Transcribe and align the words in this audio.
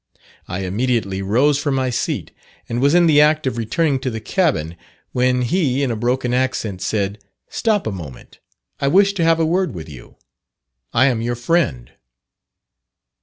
I 0.47 0.61
immediately 0.61 1.21
rose 1.21 1.59
from 1.59 1.75
my 1.75 1.91
seat, 1.91 2.31
and 2.67 2.81
was 2.81 2.95
in 2.95 3.05
the 3.05 3.21
act 3.21 3.45
of 3.45 3.55
returning 3.55 3.99
to 3.99 4.09
the 4.09 4.19
cabin, 4.19 4.75
when 5.11 5.43
he 5.43 5.83
in 5.83 5.91
a 5.91 5.95
broken 5.95 6.33
accent 6.33 6.81
said, 6.81 7.23
'Stop 7.49 7.85
a 7.85 7.91
moment; 7.91 8.39
I 8.79 8.87
wish 8.87 9.13
to 9.13 9.23
have 9.23 9.39
a 9.39 9.45
word 9.45 9.75
with 9.75 9.87
you. 9.87 10.15
I 10.91 11.05
am 11.05 11.21
your 11.21 11.35
friend.' 11.35 11.91